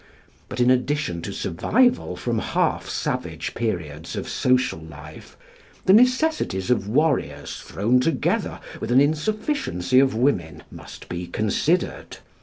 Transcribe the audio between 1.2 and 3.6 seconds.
to survival from half savage